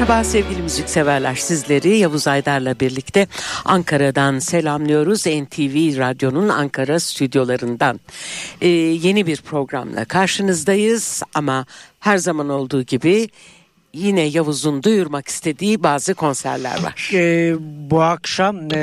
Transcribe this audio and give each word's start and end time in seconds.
Merhaba 0.00 0.24
sevgili 0.24 0.62
müzikseverler 0.62 1.34
sizleri 1.34 1.96
Yavuz 1.96 2.28
Aydar'la 2.28 2.80
birlikte 2.80 3.26
Ankara'dan 3.64 4.38
selamlıyoruz 4.38 5.26
NTV 5.26 5.98
Radyo'nun 5.98 6.48
Ankara 6.48 7.00
stüdyolarından. 7.00 8.00
Ee, 8.60 8.68
yeni 8.68 9.26
bir 9.26 9.36
programla 9.36 10.04
karşınızdayız 10.04 11.22
ama 11.34 11.66
her 12.00 12.16
zaman 12.16 12.48
olduğu 12.48 12.82
gibi 12.82 13.28
yine 13.92 14.20
Yavuz'un 14.20 14.82
duyurmak 14.82 15.28
istediği 15.28 15.82
bazı 15.82 16.14
konserler 16.14 16.82
var. 16.82 17.10
Ee, 17.14 17.54
bu 17.90 18.02
akşam 18.02 18.72
e, 18.72 18.76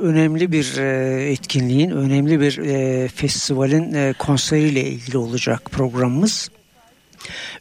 önemli 0.00 0.52
bir 0.52 0.76
e, 0.76 1.30
etkinliğin, 1.30 1.90
önemli 1.90 2.40
bir 2.40 2.58
e, 2.58 3.08
festivalin 3.08 3.94
e, 3.94 4.14
konseriyle 4.18 4.82
ilgili 4.84 5.18
olacak 5.18 5.70
programımız. 5.70 6.48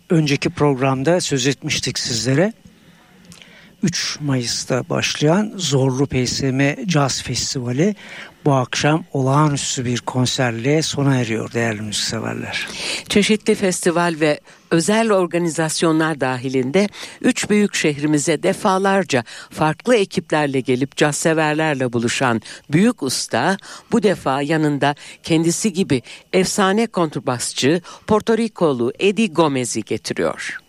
Önceki 0.09 0.49
programda 0.49 1.21
söz 1.21 1.47
etmiştik 1.47 1.99
sizlere. 1.99 2.53
3 3.83 4.17
Mayıs'ta 4.21 4.89
başlayan 4.89 5.53
Zorlu 5.55 6.07
PSM 6.07 6.61
Jazz 6.87 7.21
Festivali 7.21 7.95
bu 8.45 8.53
akşam 8.53 9.05
olağanüstü 9.13 9.85
bir 9.85 9.99
konserle 9.99 10.81
sona 10.81 11.17
eriyor 11.17 11.53
değerli 11.53 11.81
müzikseverler. 11.81 12.67
Çeşitli 13.09 13.55
festival 13.55 14.15
ve 14.19 14.39
özel 14.71 15.11
organizasyonlar 15.11 16.21
dahilinde 16.21 16.89
üç 17.21 17.49
büyük 17.49 17.75
şehrimize 17.75 18.43
defalarca 18.43 19.23
farklı 19.49 19.95
ekiplerle 19.95 20.59
gelip 20.59 20.97
caz 20.97 21.15
severlerle 21.15 21.93
buluşan 21.93 22.41
büyük 22.71 23.03
usta 23.03 23.57
bu 23.91 24.03
defa 24.03 24.41
yanında 24.41 24.95
kendisi 25.23 25.73
gibi 25.73 26.01
efsane 26.33 26.87
kontrbasçı 26.87 27.81
Porto 28.07 28.37
Rikolu 28.37 28.93
Eddie 28.99 29.27
Gomez'i 29.27 29.83
getiriyor. 29.83 30.64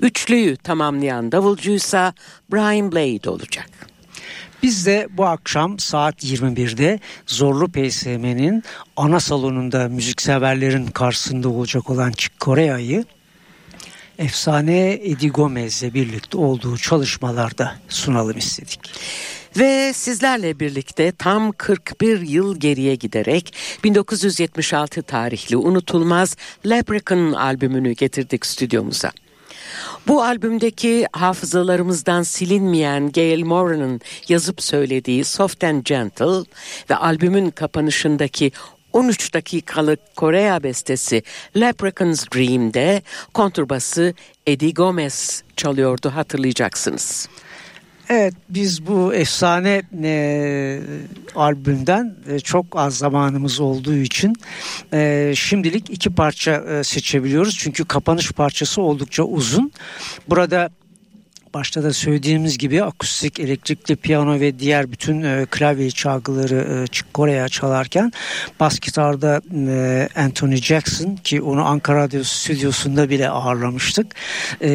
Üçlüyü 0.00 0.56
tamamlayan 0.56 1.32
davulcuysa 1.32 2.14
Brian 2.52 2.92
Blade 2.92 3.30
olacak. 3.30 3.70
Biz 4.62 4.86
de 4.86 5.08
bu 5.10 5.26
akşam 5.26 5.78
saat 5.78 6.24
21'de 6.24 7.00
Zorlu 7.26 7.68
PSM'nin 7.68 8.62
ana 8.96 9.20
salonunda 9.20 9.88
müzikseverlerin 9.88 10.86
karşısında 10.86 11.48
olacak 11.48 11.90
olan 11.90 12.12
Chick 12.12 12.40
Corea'yı 12.40 13.04
efsane 14.18 14.92
Eddie 14.92 15.28
Gomez'le 15.28 15.94
birlikte 15.94 16.38
olduğu 16.38 16.78
çalışmalarda 16.78 17.74
sunalım 17.88 18.38
istedik. 18.38 18.80
Ve 19.58 19.92
sizlerle 19.92 20.60
birlikte 20.60 21.12
tam 21.12 21.52
41 21.52 22.20
yıl 22.20 22.60
geriye 22.60 22.94
giderek 22.94 23.54
1976 23.84 25.02
tarihli 25.02 25.56
unutulmaz 25.56 26.36
Leprechaun 26.66 27.32
albümünü 27.32 27.92
getirdik 27.92 28.46
stüdyomuza. 28.46 29.12
Bu 30.08 30.22
albümdeki 30.22 31.06
hafızalarımızdan 31.12 32.22
silinmeyen 32.22 33.12
Gail 33.12 33.44
Moran'ın 33.44 34.00
yazıp 34.28 34.62
söylediği 34.62 35.24
Soft 35.24 35.64
and 35.64 35.84
Gentle 35.84 36.50
ve 36.90 36.96
albümün 36.96 37.50
kapanışındaki 37.50 38.52
13 38.92 39.34
dakikalık 39.34 40.16
Korea 40.16 40.62
bestesi 40.62 41.22
Leprechaun's 41.56 42.26
Dream'de 42.34 43.02
kontrbası 43.34 44.14
Eddie 44.46 44.72
Gomez 44.72 45.42
çalıyordu 45.56 46.12
hatırlayacaksınız. 46.14 47.28
Evet 48.10 48.34
biz 48.48 48.86
bu 48.86 49.14
efsane 49.14 49.82
e, 50.02 50.80
albümden 51.34 52.14
e, 52.28 52.40
çok 52.40 52.66
az 52.72 52.98
zamanımız 52.98 53.60
olduğu 53.60 53.94
için 53.94 54.36
e, 54.92 55.32
şimdilik 55.36 55.90
iki 55.90 56.10
parça 56.10 56.52
e, 56.52 56.84
seçebiliyoruz. 56.84 57.56
Çünkü 57.58 57.84
kapanış 57.84 58.32
parçası 58.32 58.82
oldukça 58.82 59.22
uzun. 59.22 59.72
Burada 60.28 60.70
başta 61.54 61.82
da 61.82 61.92
söylediğimiz 61.92 62.58
gibi 62.58 62.84
akustik, 62.84 63.40
elektrikli 63.40 63.96
piyano 63.96 64.40
ve 64.40 64.58
diğer 64.58 64.92
bütün 64.92 65.22
e, 65.22 65.46
klavye 65.50 65.90
çalgıları 65.90 66.84
e, 66.84 67.12
Kore'ye 67.12 67.48
çalarken 67.48 68.12
bas 68.60 68.80
gitarda 68.80 69.40
e, 69.68 70.08
Anthony 70.16 70.56
Jackson 70.56 71.16
ki 71.16 71.42
onu 71.42 71.64
Ankara 71.66 72.00
Radyo 72.00 72.24
stüdyosunda 72.24 73.10
bile 73.10 73.28
ağırlamıştık. 73.28 74.06
E, 74.62 74.68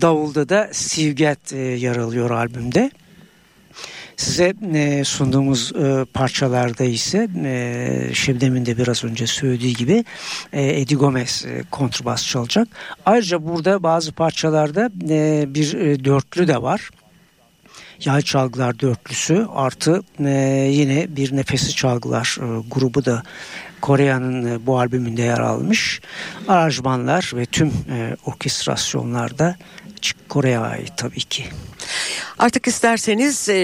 davulda 0.00 0.48
da 0.48 0.68
Steve 0.72 1.12
Gadd 1.12 1.52
e, 1.52 1.58
yer 1.58 1.96
alıyor 1.96 2.30
albümde. 2.30 2.90
Size 4.16 4.54
e, 4.74 5.04
sunduğumuz 5.04 5.72
e, 5.72 6.04
parçalarda 6.14 6.84
ise 6.84 7.28
e, 7.44 8.14
Şebnem'in 8.14 8.66
de 8.66 8.78
biraz 8.78 9.04
önce 9.04 9.26
söylediği 9.26 9.74
gibi 9.74 10.04
e, 10.52 10.80
Eddie 10.80 10.96
Gomez 10.96 11.44
e, 11.46 11.62
kontrbas 11.70 12.26
çalacak. 12.26 12.68
Ayrıca 13.06 13.46
burada 13.46 13.82
bazı 13.82 14.12
parçalarda 14.12 14.90
e, 15.10 15.44
bir 15.48 15.74
e, 15.74 16.04
dörtlü 16.04 16.48
de 16.48 16.62
var. 16.62 16.90
Yay 18.04 18.22
çalgılar 18.22 18.80
dörtlüsü 18.80 19.46
artı 19.54 20.02
yine 20.70 21.16
bir 21.16 21.36
nefesi 21.36 21.74
çalgılar 21.74 22.38
grubu 22.70 23.04
da 23.04 23.22
Kore'nin 23.84 24.46
e, 24.46 24.66
bu 24.66 24.78
albümünde 24.78 25.22
yer 25.22 25.38
almış. 25.38 26.00
Aranjmanlar 26.48 27.32
ve 27.34 27.46
tüm 27.46 27.68
e, 27.68 28.16
orkestrasyonlarda 28.26 29.56
Kore'ye 30.28 30.58
ait 30.58 30.92
tabii 30.96 31.20
ki. 31.20 31.44
Artık 32.38 32.66
isterseniz 32.66 33.48
e, 33.48 33.54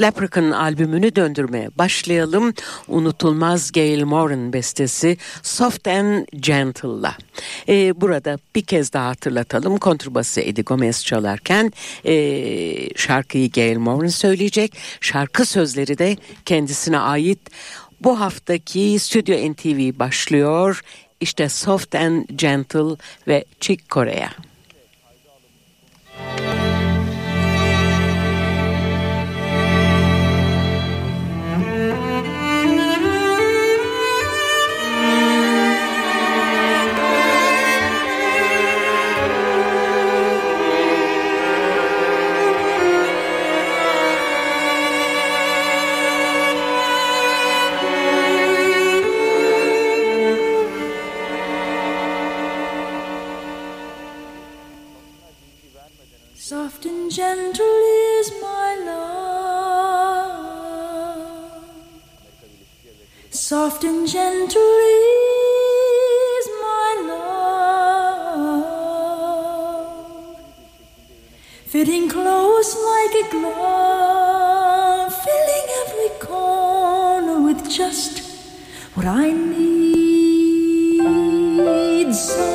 Leprechaun 0.00 0.50
albümünü 0.50 1.16
döndürmeye 1.16 1.68
başlayalım. 1.78 2.54
Unutulmaz 2.88 3.72
Gail 3.72 4.04
Moran 4.04 4.52
bestesi 4.52 5.16
Soft 5.42 5.88
and 5.88 6.26
Gentle'la. 6.40 7.14
E, 7.68 8.00
burada 8.00 8.38
bir 8.54 8.62
kez 8.62 8.92
daha 8.92 9.08
hatırlatalım. 9.08 9.78
Kontrbası 9.78 10.40
Eddie 10.40 10.64
Gomez 10.64 11.04
çalarken 11.04 11.72
e, 12.04 12.14
şarkıyı 12.96 13.50
Gail 13.50 13.76
Moran 13.76 14.08
söyleyecek. 14.08 14.76
Şarkı 15.00 15.44
sözleri 15.46 15.98
de 15.98 16.16
kendisine 16.44 16.98
ait. 16.98 17.40
Bu 18.00 18.20
haftaki 18.20 18.98
Stüdyo 18.98 19.52
NTV 19.52 19.98
başlıyor. 19.98 20.82
İşte 21.20 21.48
Soft 21.48 21.94
and 21.94 22.24
Gentle 22.34 22.96
ve 23.28 23.44
Chick 23.60 23.90
Korea. 23.90 24.28
Soft 63.36 63.84
and 63.84 64.08
gentle 64.08 64.62
is 66.38 66.48
my 66.62 66.92
love, 68.32 68.64
fitting 71.66 72.08
close 72.08 72.74
like 72.74 73.14
a 73.26 73.28
glove, 73.30 75.12
filling 75.22 75.68
every 75.84 76.12
corner 76.26 77.38
with 77.42 77.68
just 77.70 78.22
what 78.94 79.04
I 79.04 79.32
need. 79.32 81.02
Soft 82.14 82.45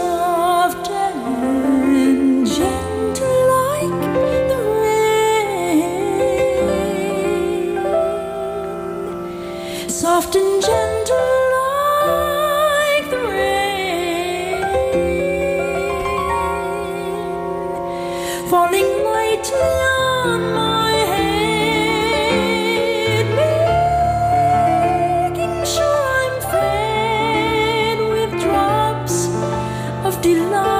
of 30.21 30.37
delight. 30.37 30.70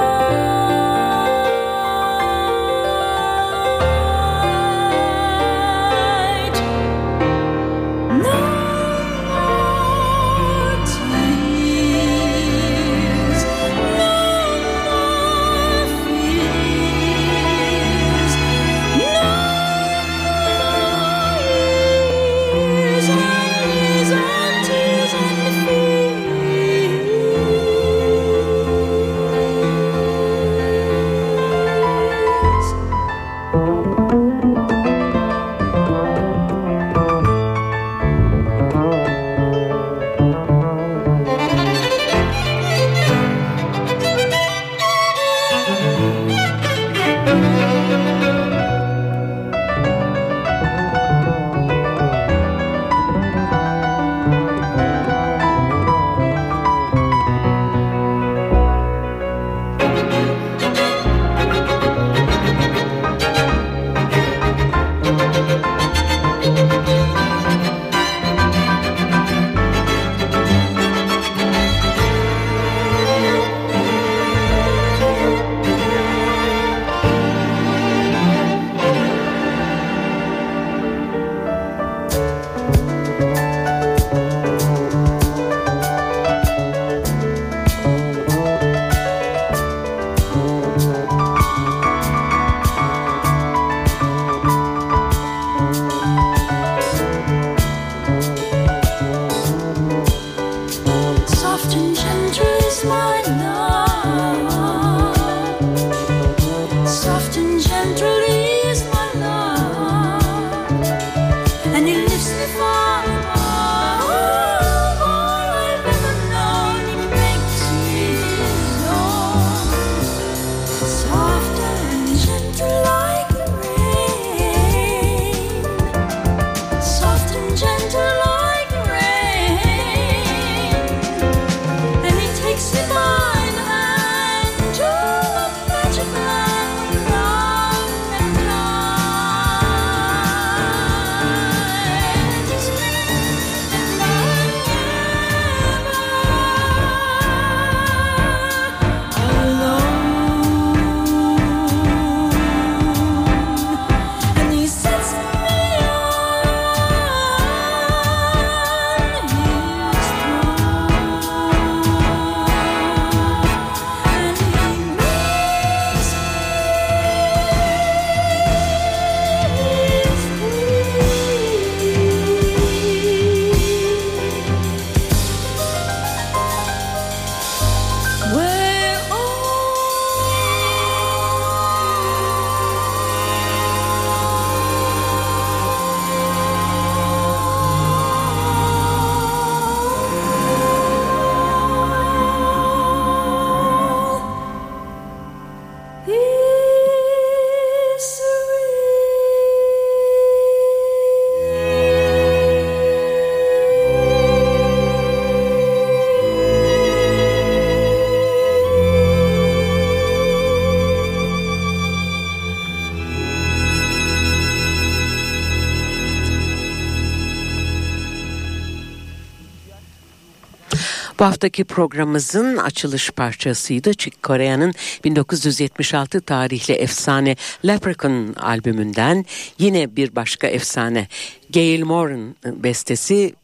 Bu 221.21 221.25
haftaki 221.25 221.63
programımızın 221.63 222.57
açılış 222.57 223.11
parçasıydı. 223.11 223.93
Chick 223.93 224.23
Corea'nın 224.23 224.73
1976 225.03 226.21
tarihli 226.21 226.73
efsane 226.73 227.35
Leprechaun 227.65 228.33
albümünden 228.33 229.25
yine 229.59 229.95
bir 229.95 230.15
başka 230.15 230.47
efsane 230.47 231.07
Gail 231.53 231.83
Moran 231.83 232.35
bestesi 232.45 233.35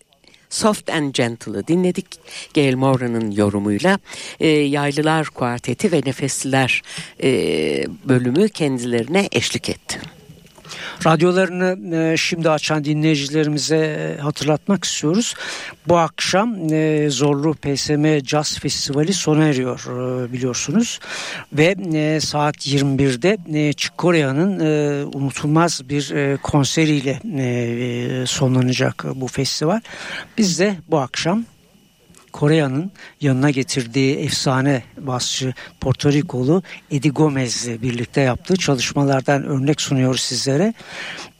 Soft 0.50 0.90
and 0.90 1.14
Gentle'ı 1.14 1.68
dinledik. 1.68 2.08
Gail 2.56 2.76
Moran'ın 2.76 3.32
yorumuyla 3.32 4.00
e, 4.40 4.48
Yaylılar 4.48 5.28
Kuarteti 5.28 5.92
ve 5.92 6.02
Nefesliler 6.06 6.82
e, 7.24 7.30
bölümü 8.06 8.50
kendilerine 8.50 9.30
eşlik 9.32 9.70
etti. 9.70 10.00
Radyolarını 11.06 11.96
e, 11.96 12.18
şimdi 12.18 12.50
açan 12.50 12.84
dinleyicilerimize 12.84 13.78
e, 13.78 14.22
hatırlatmak 14.22 14.84
istiyoruz. 14.84 15.34
Bu 15.88 15.98
akşam 15.98 16.74
e, 16.74 17.10
Zorlu 17.10 17.54
PSM 17.54 18.26
Jazz 18.26 18.60
Festivali 18.60 19.14
sona 19.14 19.46
eriyor 19.46 19.84
biliyorsunuz. 20.34 21.00
Ve 21.54 21.76
saat 22.20 22.68
21'de 22.68 23.38
e, 23.54 23.74
Çikorea'nın 23.74 24.60
unutulmaz 25.14 25.82
bir 25.90 26.38
konseriyle 26.38 27.20
sonlanacak 28.26 29.06
bu 29.16 29.28
festival. 29.28 29.82
Biz 30.38 30.60
de 30.60 30.76
bu 30.88 30.98
akşam 31.00 31.46
Kore'nin 32.40 32.92
yanına 33.22 33.50
getirdiği 33.50 34.16
efsane 34.18 34.84
basçı 34.98 35.54
Porto 35.82 36.12
Rikolu 36.12 36.64
Eddie 36.92 37.12
Gomez'le 37.12 37.82
birlikte 37.82 38.22
yaptığı 38.22 38.56
çalışmalardan 38.56 39.44
örnek 39.44 39.82
sunuyoruz 39.82 40.22
sizlere. 40.22 40.74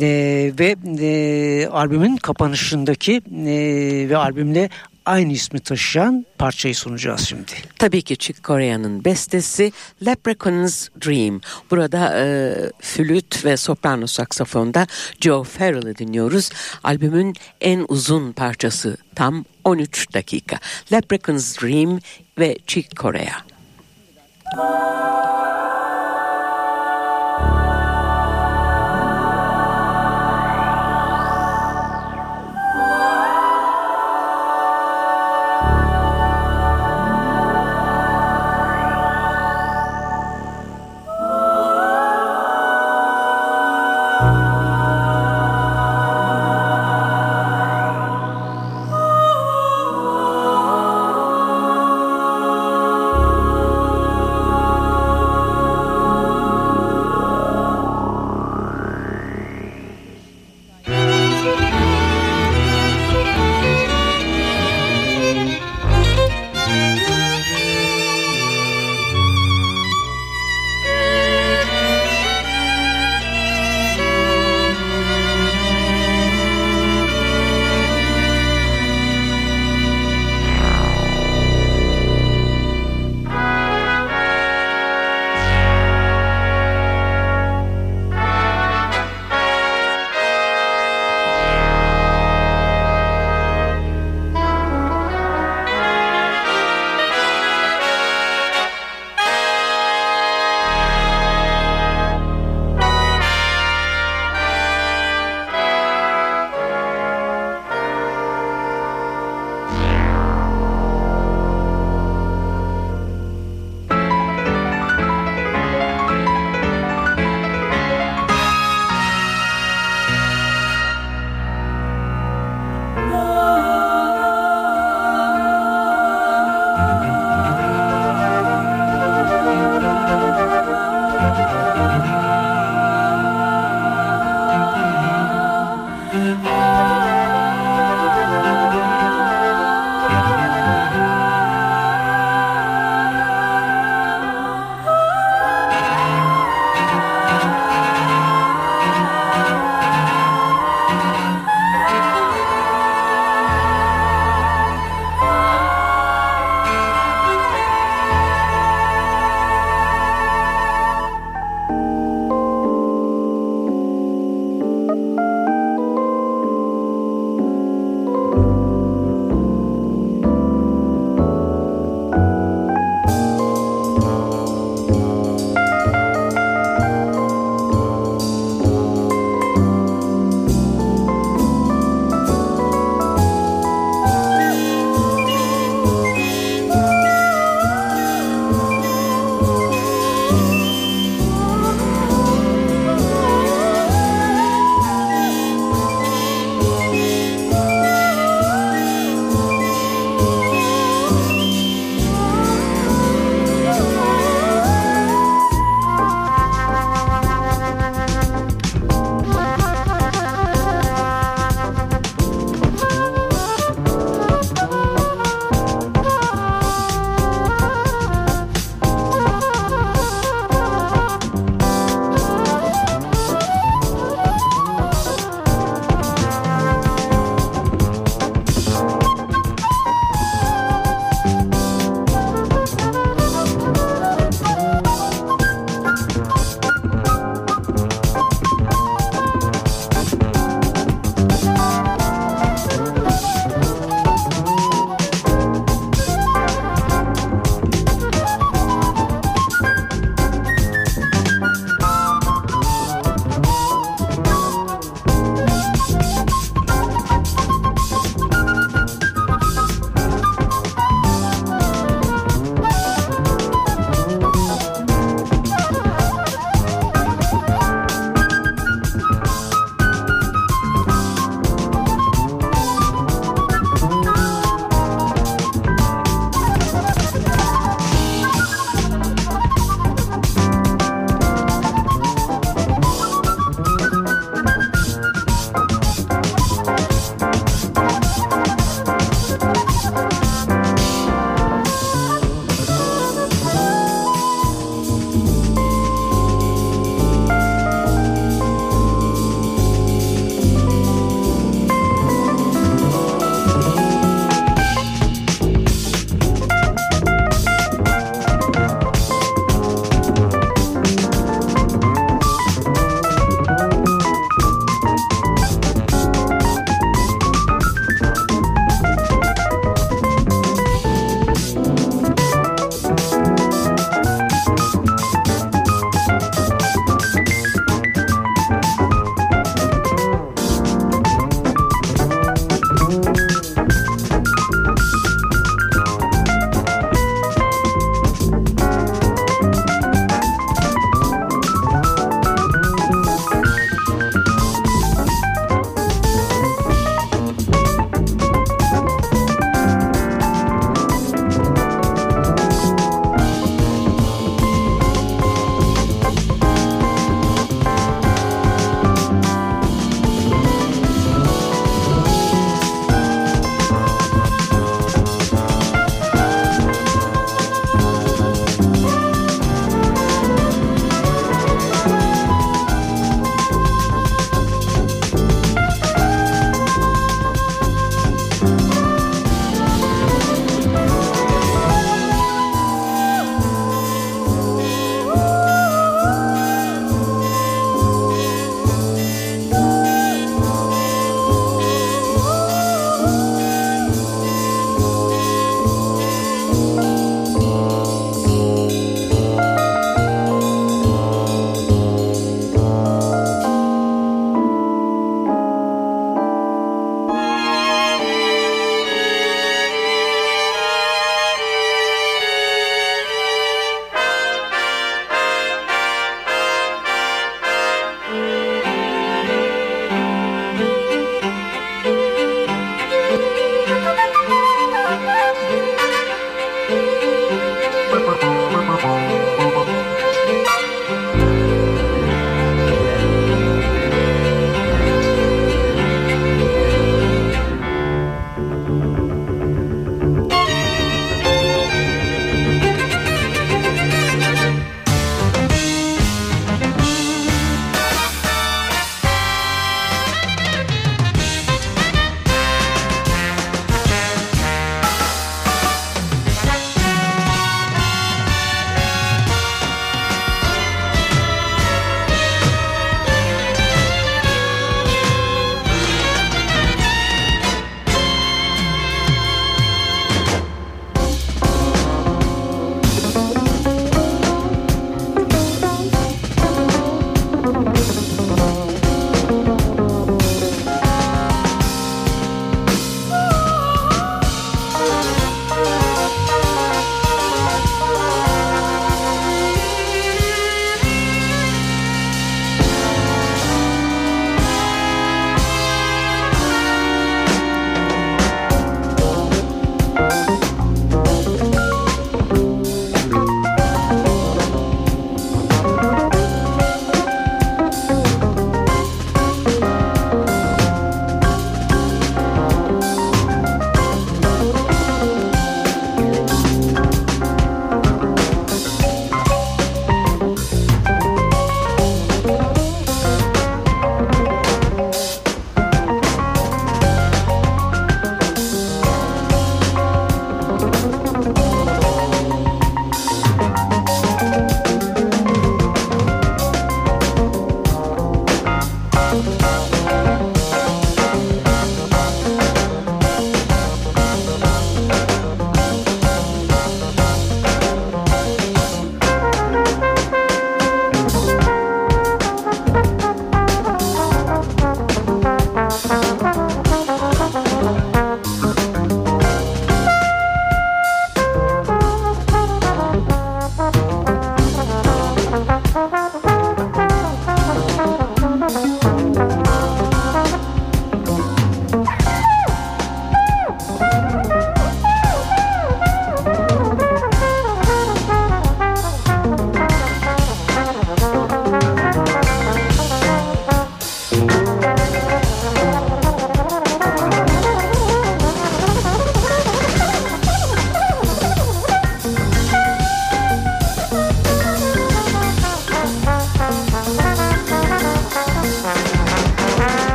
E, 0.00 0.52
ve 0.58 0.76
e, 1.00 1.66
albümün 1.66 2.16
kapanışındaki 2.16 3.22
e, 3.46 4.08
ve 4.08 4.16
albümle 4.16 4.70
aynı 5.10 5.32
ismi 5.32 5.60
taşıyan 5.60 6.26
parçayı 6.38 6.74
sunacağız 6.74 7.20
şimdi. 7.20 7.52
Tabii 7.78 8.02
ki 8.02 8.16
Chick 8.16 8.44
Corea'nın 8.44 9.04
bestesi 9.04 9.72
Leprechaun's 10.06 10.88
Dream. 11.06 11.40
Burada 11.70 12.18
e, 12.18 12.54
flüt 12.80 13.44
ve 13.44 13.56
soprano 13.56 14.06
saksafonda 14.06 14.86
Joe 15.20 15.44
Farrell'ı 15.44 15.96
dinliyoruz. 15.96 16.50
Albümün 16.84 17.34
en 17.60 17.86
uzun 17.88 18.32
parçası 18.32 18.96
tam 19.14 19.44
13 19.64 20.14
dakika. 20.14 20.58
Leprechaun's 20.92 21.62
Dream 21.62 22.00
ve 22.38 22.56
Chick 22.66 22.96
Corea. 22.96 23.36
Bu 24.56 25.79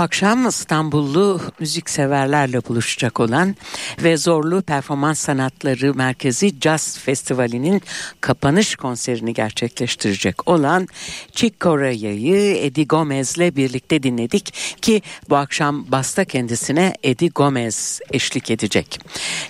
akşam 0.00 0.48
İstanbullu 0.48 1.40
müzikseverlerle 1.60 2.64
buluşacak 2.68 3.20
olan 3.20 3.56
ve 4.02 4.16
Zorlu 4.16 4.62
Performans 4.62 5.18
Sanatları 5.18 5.94
Merkezi 5.94 6.60
Jazz 6.60 6.98
Festivali'nin 6.98 7.82
kapanış 8.20 8.76
konserini 8.76 9.34
gerçekleştirecek 9.34 10.48
olan 10.48 10.88
Chick 11.32 11.60
Corea'yı 11.60 12.56
Eddie 12.56 12.84
Gomez'le 12.84 13.56
birlikte 13.56 14.02
dinledik 14.02 14.54
ki 14.82 15.02
bu 15.28 15.36
akşam 15.36 15.86
basta 15.88 16.24
kendisine 16.24 16.94
Eddie 17.02 17.28
Gomez 17.34 18.00
eşlik 18.10 18.50
edecek. 18.50 19.00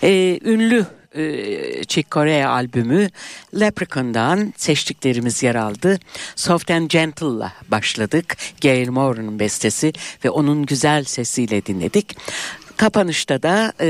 Ee, 0.03 0.39
ünlü 0.45 0.87
e, 1.14 1.85
Chick 1.85 2.11
Corea 2.11 2.51
albümü 2.51 3.09
Leprechaun'dan 3.61 4.55
seçtiklerimiz 4.57 5.42
yer 5.42 5.55
aldı. 5.55 5.99
Soft 6.37 6.70
and 6.70 6.90
Gentle'la 6.90 7.53
başladık. 7.68 8.37
Gail 8.62 8.88
Moore'un 8.88 9.38
bestesi 9.38 9.92
ve 10.25 10.31
onun 10.31 10.66
güzel 10.66 11.05
sesiyle 11.05 11.66
dinledik. 11.66 12.16
Kapanışta 12.81 13.43
da 13.43 13.73
e, 13.81 13.88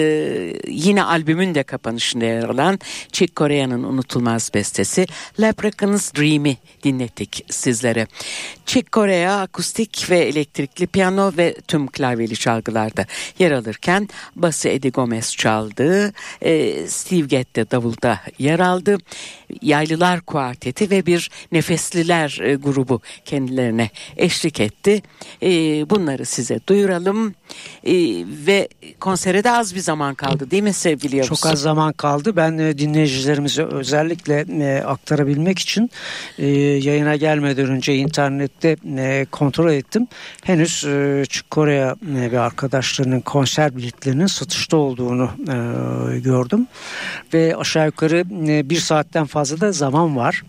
yine 0.69 1.03
albümün 1.03 1.55
de 1.55 1.63
kapanışında 1.63 2.25
yer 2.25 2.43
alan 2.43 2.79
Chick 3.13 3.37
Corea'nın 3.37 3.83
unutulmaz 3.83 4.51
bestesi 4.55 5.07
Leprechaun's 5.41 6.15
Dream'i 6.15 6.57
dinlettik 6.85 7.45
sizlere. 7.51 8.07
Chick 8.67 8.93
Corea 8.93 9.41
akustik 9.41 10.11
ve 10.11 10.19
elektrikli 10.19 10.87
piyano 10.87 11.33
ve 11.37 11.55
tüm 11.69 11.87
klavyeli 11.87 12.37
çalgılarda 12.37 13.07
yer 13.39 13.51
alırken 13.51 14.09
bası 14.37 14.69
Eddie 14.69 14.91
Gomez 14.91 15.37
çaldı. 15.37 16.13
E, 16.43 16.87
Steve 16.87 17.27
Gadd 17.27 17.57
de 17.57 17.71
davulda 17.71 18.21
yer 18.39 18.61
aldı. 18.61 18.99
Yaylılar 19.63 20.21
Kuarteti 20.21 20.91
ve 20.91 21.07
bir 21.07 21.31
Nefesliler 21.53 22.39
e, 22.43 22.55
grubu 22.55 23.01
kendilerine 23.25 23.91
eşlik 24.17 24.61
etti. 24.61 25.03
E, 25.43 25.51
bunları 25.91 26.25
size 26.25 26.61
duyuralım. 26.69 27.35
E, 27.85 27.95
ve 28.47 28.69
konsere 29.01 29.45
de 29.45 29.51
az 29.51 29.75
bir 29.75 29.81
zaman 29.81 30.15
kaldı 30.15 30.51
değil 30.51 30.63
mi 30.63 30.73
sevgili 30.73 31.17
Yavuz? 31.17 31.29
Çok 31.29 31.47
az 31.47 31.61
zaman 31.61 31.93
kaldı. 31.93 32.37
Ben 32.37 32.59
dinleyicilerimize 32.59 33.63
özellikle 33.63 34.85
aktarabilmek 34.85 35.59
için 35.59 35.91
yayına 36.39 37.17
gelmeden 37.17 37.71
önce 37.71 37.95
internette 37.95 38.77
kontrol 39.31 39.71
ettim. 39.73 40.07
Henüz 40.45 40.85
e, 40.85 41.23
Kore'ye 41.51 41.95
ve 42.03 42.41
arkadaşlarının 42.41 43.21
konser 43.21 43.77
biletlerinin 43.77 44.27
satışta 44.27 44.77
olduğunu 44.77 45.31
gördüm. 46.23 46.67
Ve 47.35 47.57
aşağı 47.57 47.87
yukarı 47.87 48.25
bir 48.71 48.77
saatten 48.77 49.27
fazla 49.27 49.40
da 49.61 49.73
zaman 49.73 50.17
var. 50.17 50.43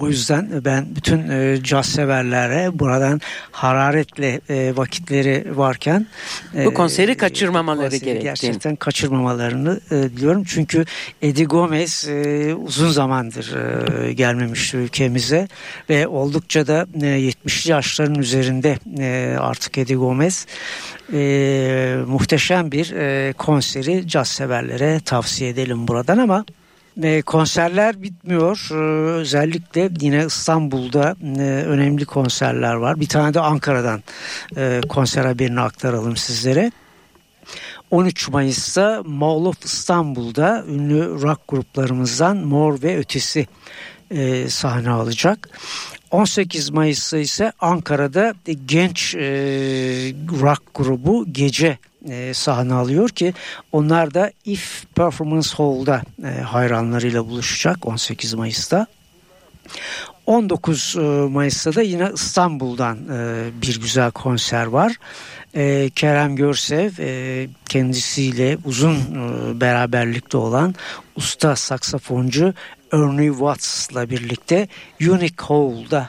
O 0.00 0.08
yüzden 0.08 0.48
ben 0.64 0.86
bütün 0.96 1.28
e, 1.30 1.58
caz 1.62 1.86
severlere 1.86 2.78
buradan 2.78 3.20
hararetle 3.50 4.40
e, 4.48 4.76
vakitleri 4.76 5.56
varken 5.56 6.06
Bu 6.64 6.74
konseri 6.74 7.16
kaçırmamaları 7.16 7.90
konseri 7.90 8.04
gerektiğini. 8.04 8.22
Gerçekten 8.22 8.76
kaçırmamalarını 8.76 9.80
e, 9.90 9.94
diliyorum. 9.94 10.44
Çünkü 10.44 10.84
Eddie 11.22 11.44
Gomez 11.44 12.08
e, 12.08 12.54
uzun 12.54 12.90
zamandır 12.90 13.54
e, 13.54 14.12
gelmemişti 14.12 14.76
ülkemize 14.76 15.48
ve 15.90 16.08
oldukça 16.08 16.66
da 16.66 16.86
e, 16.94 17.06
70'li 17.06 17.70
yaşların 17.70 18.14
üzerinde 18.14 18.78
e, 18.98 19.36
artık 19.38 19.78
Eddie 19.78 19.96
Gomez 19.96 20.46
e, 21.12 21.96
muhteşem 22.06 22.72
bir 22.72 22.92
e, 22.92 23.32
konseri 23.32 24.08
caz 24.08 24.28
severlere 24.28 25.00
tavsiye 25.00 25.50
edelim 25.50 25.88
buradan 25.88 26.18
ama 26.18 26.44
e, 27.02 27.22
konserler 27.22 28.02
bitmiyor. 28.02 28.68
E, 28.70 28.74
özellikle 29.10 29.90
yine 30.00 30.24
İstanbul'da 30.26 31.16
e, 31.22 31.42
önemli 31.42 32.04
konserler 32.04 32.74
var. 32.74 33.00
Bir 33.00 33.08
tane 33.08 33.34
de 33.34 33.40
Ankara'dan 33.40 34.02
e, 34.56 34.80
konser 34.88 35.24
haberini 35.24 35.60
aktaralım 35.60 36.16
sizlere. 36.16 36.72
13 37.90 38.28
Mayıs'ta 38.28 39.02
Mall 39.06 39.44
of 39.44 39.64
İstanbul'da 39.64 40.64
ünlü 40.68 41.22
rock 41.22 41.40
gruplarımızdan 41.48 42.36
Mor 42.36 42.82
ve 42.82 42.98
Ötesi 42.98 43.46
e, 44.10 44.48
sahne 44.48 44.90
alacak. 44.90 45.48
18 46.10 46.70
Mayıs'ta 46.70 47.18
ise 47.18 47.52
Ankara'da 47.60 48.34
genç 48.66 49.14
e, 49.14 49.20
rock 50.40 50.62
grubu 50.74 51.32
Gece 51.32 51.78
e, 52.10 52.34
sahne 52.34 52.74
alıyor 52.74 53.08
ki 53.08 53.34
onlar 53.72 54.14
da 54.14 54.32
If 54.44 54.84
Performance 54.94 55.48
Hall'da 55.56 56.02
e, 56.24 56.40
hayranlarıyla 56.40 57.28
buluşacak 57.28 57.86
18 57.86 58.34
Mayıs'ta. 58.34 58.86
19 60.26 60.96
e, 60.96 61.00
Mayıs'ta 61.30 61.74
da 61.74 61.82
yine 61.82 62.10
İstanbul'dan 62.14 62.98
e, 63.12 63.48
bir 63.62 63.80
güzel 63.80 64.10
konser 64.10 64.66
var. 64.66 64.92
E, 65.54 65.90
Kerem 65.90 66.36
Görsev 66.36 66.90
kendisiyle 67.68 68.58
uzun 68.64 68.96
beraberlikte 69.60 70.36
olan 70.36 70.74
usta 71.16 71.56
saksafoncu 71.56 72.54
Ernie 72.92 73.30
Watts'la 73.30 74.10
birlikte 74.10 74.68
Unique 75.00 75.36
Hall'da 75.46 76.08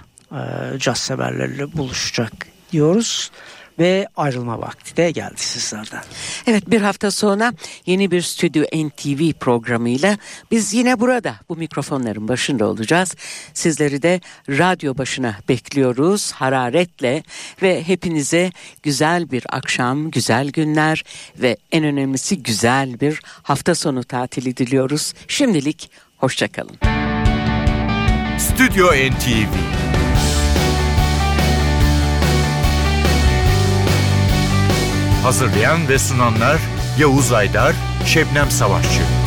caz 0.80 0.98
severlerle 0.98 1.74
buluşacak 1.74 2.34
diyoruz 2.72 3.32
ve 3.80 4.08
ayrılma 4.16 4.62
vakti 4.62 4.98
de 4.98 5.12
geldi 5.12 5.42
sizlerden. 5.42 6.04
Evet 6.48 6.72
bir 6.72 6.82
hafta 6.82 7.12
sonra 7.12 7.54
yeni 7.86 8.12
bir 8.12 8.22
Stüdyo 8.22 8.64
NTV 8.64 9.32
programıyla 9.40 10.18
biz 10.52 10.74
yine 10.74 11.00
burada 11.00 11.36
bu 11.50 11.56
mikrofonların 11.56 12.28
başında 12.28 12.68
olacağız. 12.68 13.16
Sizleri 13.54 14.02
de 14.02 14.22
radyo 14.50 14.98
başına 14.98 15.36
bekliyoruz 15.50 16.32
hararetle 16.32 17.24
ve 17.62 17.84
hepinize 17.84 18.52
güzel 18.84 19.32
bir 19.32 19.44
akşam, 19.50 20.12
güzel 20.12 20.50
günler 20.50 21.04
ve 21.38 21.58
en 21.72 21.84
önemlisi 21.84 22.44
güzel 22.44 23.00
bir 23.00 23.22
hafta 23.44 23.76
sonu 23.76 24.04
tatili 24.04 24.58
diliyoruz. 24.58 25.14
Şimdilik 25.28 25.92
hoşçakalın. 26.18 26.78
Stüdyo 28.40 28.88
NTV 28.88 29.54
Hazırlayan 35.28 35.90
ve 35.90 36.00
sunanlar 36.00 36.58
Yavuz 37.00 37.32
Aydar, 37.32 37.76
Şebnem 38.06 38.52
Savaşçı. 38.52 39.27